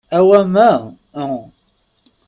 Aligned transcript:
Awamma 0.17 0.69
en! 1.21 1.33